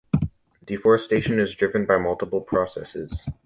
Deforestation 0.65 1.39
is 1.39 1.53
driven 1.53 1.85
by 1.85 1.99
multiple 1.99 2.41
processes. 2.41 3.23